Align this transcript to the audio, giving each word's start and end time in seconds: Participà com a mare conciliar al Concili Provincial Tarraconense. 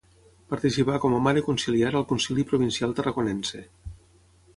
Participà 0.51 0.95
com 1.03 1.17
a 1.17 1.19
mare 1.27 1.43
conciliar 1.47 1.91
al 1.99 2.07
Concili 2.13 2.45
Provincial 2.53 2.97
Tarraconense. 3.01 3.63